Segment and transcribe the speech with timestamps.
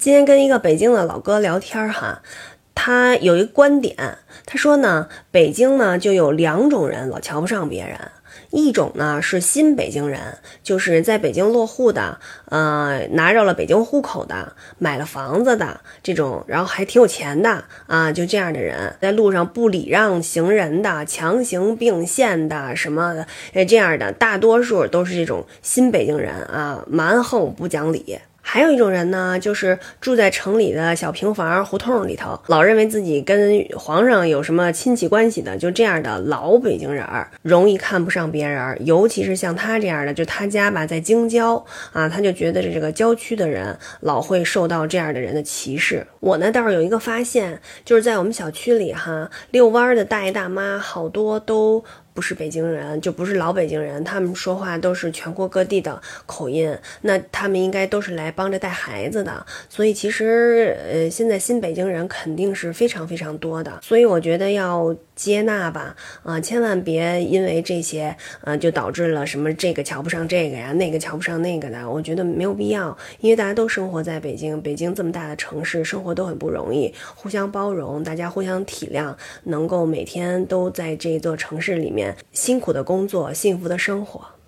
[0.00, 2.22] 今天跟一个北京的老哥聊天哈，
[2.74, 7.98] 他有一个观点，他说呢，北京呢就有两种人老瞧不上别人，
[8.48, 23.12] 一种呢是新北京人，就是在北京落户的，呃，拿着了北京户口的，买了房子的这种，然后还挺有钱的啊，就这样的人，在路上不礼让行人的，强行并线的什么
[23.52, 28.18] 的，这样的大多数都是这种新北京人啊，蛮横不讲理。
[28.52, 46.04] 还有一种人呢，就是住在城里的小平房胡同里头，老认为自己跟皇上有什么亲戚关系的，就这样的老北京人儿，容易看不上别人，尤其是像他这样的，就他家吧在京郊啊，他就觉得这个郊区的人老会受到这样的人的歧视。
[46.18, 51.84] 我呢倒是有一个发现，就是在我们小区里哈，遛弯的大爷大妈好多都。
[52.20, 56.76] 不是北京人，就不是老北京人，他们说话都是全国各地的口音。
[57.00, 63.78] 那他们应该都是来帮着带孩子的，所以其实呃，现在新北京人肯定是非常非常多的。
[63.80, 71.90] 所以我觉得要接纳吧，啊，千万别因为这些，呃，就导致了什么这个瞧不上这个呀，那个瞧不上那个的。
[71.90, 79.14] 我觉得没有必要，因为大家都生活在北京，北京这么大的城市，生活都很不容易，互相包容，大家互相体谅，
[79.44, 82.09] 能够每天都在这座城市里面。
[82.32, 84.39] 辛苦的工作，幸福的生活。